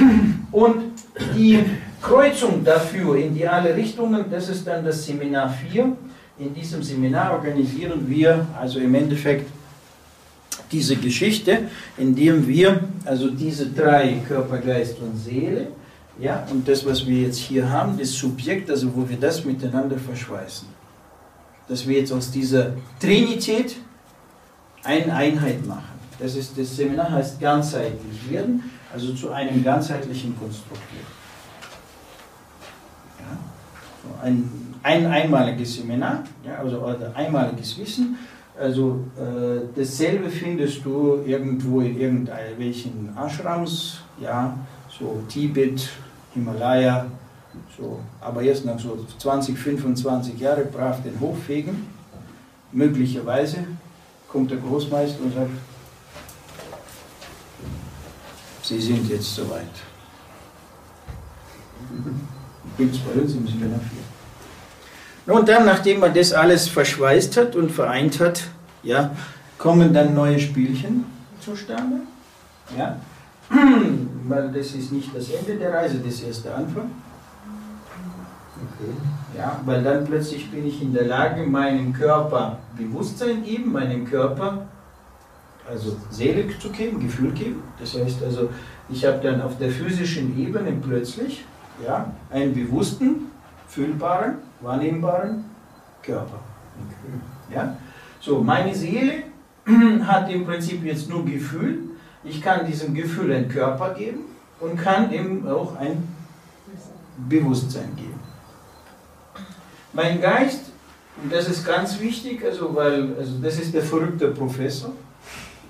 [0.53, 0.93] und
[1.35, 1.59] die
[2.01, 5.97] Kreuzung dafür in die alle Richtungen, das ist dann das Seminar 4.
[6.39, 9.51] In diesem Seminar organisieren wir also im Endeffekt
[10.71, 11.63] diese Geschichte,
[11.97, 15.69] indem wir also diese drei Körper, Geist und Seele,
[16.21, 19.97] ja, und das, was wir jetzt hier haben, das Subjekt, also wo wir das miteinander
[19.99, 20.67] verschweißen.
[21.69, 23.77] Dass wir jetzt aus dieser Trinität
[24.83, 25.99] eine Einheit machen.
[26.19, 31.07] Das, ist, das Seminar heißt ganzheitlich werden, also zu einem ganzheitlichen Konstrukt werden.
[33.21, 33.39] Ja,
[34.03, 38.17] so ein, ein einmaliges Seminar, ja, also oder einmaliges Wissen.
[38.59, 44.59] Also äh, dasselbe findest du irgendwo in irgendwelchen Ashrams, ja,
[44.99, 45.89] so Tibet,
[46.35, 47.07] Himalaya,
[47.77, 51.87] so, aber erst nach so 20, 25 Jahren brav den Hof fegen.
[52.73, 53.59] Möglicherweise
[54.29, 55.51] kommt der Großmeister und sagt,
[58.69, 59.63] Sie sind jetzt soweit.
[62.77, 63.81] Es bei uns im Seminar
[65.25, 65.35] 4.
[65.35, 68.43] Und dann, nachdem man das alles verschweißt hat und vereint hat,
[68.83, 69.17] ja,
[69.57, 71.07] kommen dann neue Spielchen
[71.41, 72.01] zustande.
[72.77, 73.01] Ja.
[74.29, 76.91] Weil das ist nicht das Ende der Reise, das ist erst der Anfang.
[78.59, 78.93] Okay.
[79.39, 84.67] Ja, weil dann plötzlich bin ich in der Lage, meinem Körper Bewusstsein geben, meinem Körper
[85.69, 87.63] also Seele zu geben, Gefühl geben.
[87.79, 88.49] Das heißt also,
[88.89, 91.45] ich habe dann auf der physischen Ebene plötzlich
[91.85, 93.31] ja, einen bewussten,
[93.69, 95.45] fühlbaren, wahrnehmbaren
[96.03, 96.41] Körper.
[97.55, 97.77] Ja?
[98.21, 99.25] So, meine Seele
[100.07, 101.81] hat im Prinzip jetzt nur Gefühl.
[102.25, 104.21] Ich kann diesem Gefühl einen Körper geben
[104.61, 106.09] und kann ihm auch ein
[107.29, 108.19] Bewusstsein geben.
[109.93, 110.67] Mein Geist,
[111.23, 114.93] und das ist ganz wichtig, also weil also das ist der verrückte Professor.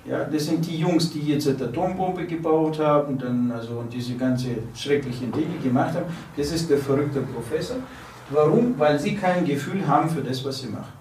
[0.08, 4.14] Ja, das sind die Jungs, die jetzt eine Atombombe gebaut haben dann, also, und diese
[4.14, 6.06] ganze schrecklichen Dinge gemacht haben.
[6.36, 7.76] Das ist der verrückte Professor.
[8.30, 8.78] Warum?
[8.78, 10.92] Weil sie kein Gefühl haben für das, was sie machen.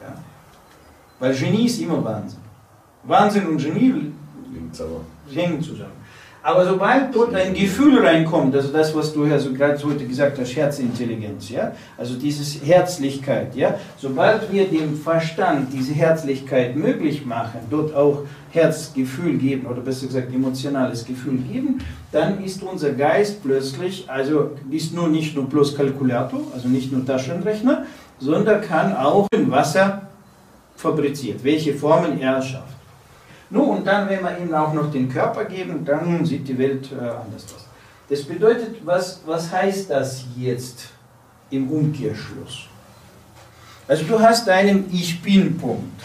[0.00, 0.14] Ja?
[1.18, 2.40] Weil Genie ist immer Wahnsinn.
[3.04, 4.12] Wahnsinn und Genie
[5.32, 6.01] hängen zusammen.
[6.44, 10.40] Aber sobald dort ein Gefühl reinkommt, also das, was du ja so gerade heute gesagt
[10.40, 17.60] hast, Herzintelligenz, ja, also diese Herzlichkeit, ja, sobald wir dem Verstand diese Herzlichkeit möglich machen,
[17.70, 21.78] dort auch Herzgefühl geben oder besser gesagt emotionales Gefühl geben,
[22.10, 27.06] dann ist unser Geist plötzlich, also ist nur nicht nur bloß Kalkulator, also nicht nur
[27.06, 27.86] Taschenrechner,
[28.18, 30.08] sondern kann auch Wasser
[30.76, 32.81] fabriziert, welche Formen er schafft.
[33.52, 36.88] Nun, und dann, wenn wir ihm auch noch den Körper geben, dann sieht die Welt
[36.90, 37.66] äh, anders aus.
[38.08, 40.88] Das bedeutet, was, was heißt das jetzt
[41.50, 42.66] im Umkehrschluss?
[43.86, 46.02] Also du hast deinen Ich Bin-Punkt.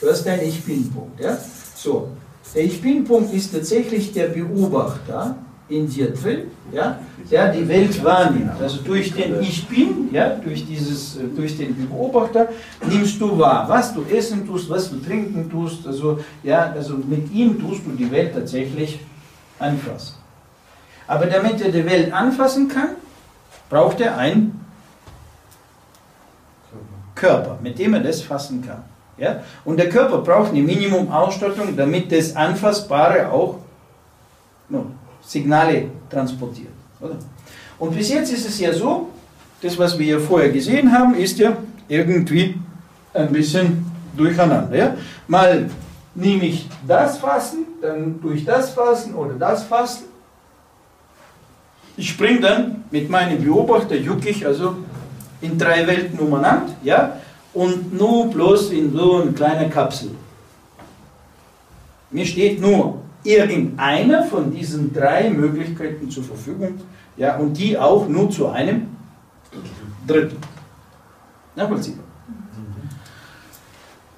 [0.00, 1.20] Du hast deinen Ich Bin-Punkt.
[1.20, 1.38] Ja?
[1.76, 2.08] So,
[2.52, 5.36] der Ich Bin-Punkt ist tatsächlich der Beobachter
[5.68, 6.98] in dir drin, ja,
[7.30, 8.60] der die Welt wahrnimmt.
[8.60, 12.48] Also durch den Ich Bin, ja, durch, dieses, äh, durch den Beobachter
[12.88, 15.86] nimmst du wahr, was du essen tust, was du trinken tust.
[15.86, 19.00] Also, ja, also mit ihm tust du die Welt tatsächlich
[19.58, 20.14] anfassen.
[21.08, 22.90] Aber damit er die Welt anfassen kann,
[23.68, 24.64] braucht er einen
[27.14, 28.84] Körper, mit dem er das fassen kann.
[29.16, 29.42] Ja?
[29.64, 33.58] Und der Körper braucht eine Minimumausstattung, damit das Anfassbare auch
[34.68, 34.86] no,
[35.26, 36.72] Signale transportiert.
[37.00, 37.16] Oder?
[37.78, 39.10] Und bis jetzt ist es ja so,
[39.60, 41.56] das, was wir hier vorher gesehen haben, ist ja
[41.88, 42.54] irgendwie
[43.12, 43.84] ein bisschen
[44.16, 44.76] durcheinander.
[44.76, 44.96] Ja?
[45.26, 45.68] Mal
[46.14, 50.04] nehme ich das Fassen, dann durch das Fassen oder das Fassen.
[51.96, 54.76] Ich springe dann mit meinem Beobachter, jucke ich also
[55.40, 57.16] in drei Welten umeinander, ja,
[57.52, 60.10] und nur bloß in so eine kleine Kapsel.
[62.10, 66.80] Mir steht nur irgendeiner von diesen drei Möglichkeiten zur Verfügung,
[67.16, 68.88] ja, und die auch nur zu einem
[70.06, 70.36] Drittel.
[71.56, 72.04] Nachvollziehbar.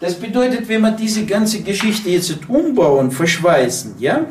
[0.01, 4.27] Das bedeutet, wenn wir diese ganze Geschichte jetzt umbauen, verschweißen, ja,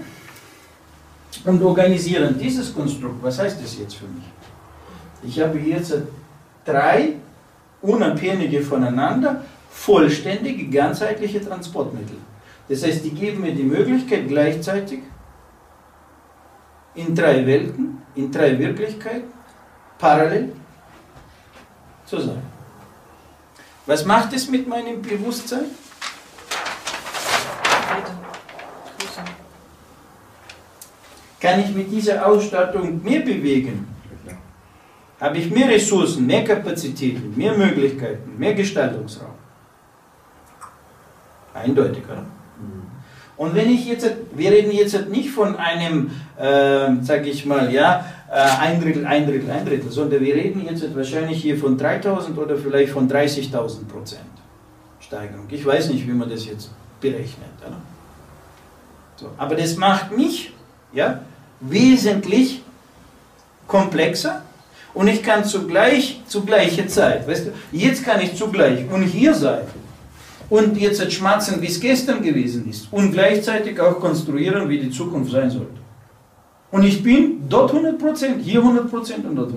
[1.43, 4.23] und organisieren dieses Konstrukt, was heißt das jetzt für mich?
[5.23, 5.93] Ich habe jetzt
[6.65, 7.13] drei
[7.81, 12.17] unabhängige voneinander, vollständige, ganzheitliche Transportmittel.
[12.69, 14.99] Das heißt, die geben mir die Möglichkeit, gleichzeitig
[16.95, 19.31] in drei Welten, in drei Wirklichkeiten,
[19.97, 20.51] parallel
[22.05, 22.41] zu sein.
[23.85, 25.65] Was macht es mit meinem Bewusstsein?
[31.39, 33.87] Kann ich mit dieser Ausstattung mehr bewegen?
[35.19, 39.31] Habe ich mehr Ressourcen, mehr Kapazitäten, mehr Möglichkeiten, mehr Gestaltungsraum?
[41.53, 42.25] Eindeutig, oder?
[43.37, 48.05] Und wenn ich jetzt, wir reden jetzt nicht von einem, äh, sage ich mal, ja,
[48.31, 52.37] äh, ein Drittel, ein Drittel, ein Drittel, sondern wir reden jetzt wahrscheinlich hier von 3000
[52.37, 54.21] oder vielleicht von 30.000 Prozent
[54.99, 55.45] Steigerung.
[55.49, 57.51] Ich weiß nicht, wie man das jetzt berechnet.
[57.65, 57.77] Oder?
[59.17, 60.51] So, aber das macht mich
[60.91, 61.21] ja,
[61.59, 62.63] wesentlich
[63.67, 64.41] komplexer
[64.93, 69.33] und ich kann zugleich, zu gleicher Zeit, weißt du, jetzt kann ich zugleich und hier
[69.33, 69.61] sein
[70.49, 75.31] und jetzt schmatzen, wie es gestern gewesen ist und gleichzeitig auch konstruieren, wie die Zukunft
[75.31, 75.77] sein sollte.
[76.71, 79.53] Und ich bin dort 100%, hier 100% und dort 100%.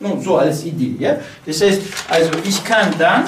[0.00, 0.96] Nun, so als Idee.
[0.98, 1.16] Ja?
[1.46, 3.24] Das heißt, also ich kann dann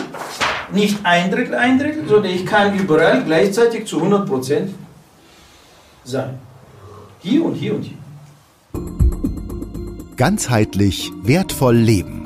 [0.73, 4.69] nicht ein Drittel, ein Drittel, sondern ich kann überall gleichzeitig zu 100%
[6.05, 6.39] sein.
[7.21, 7.99] Hier und hier und hier.
[10.17, 12.26] Ganzheitlich wertvoll leben.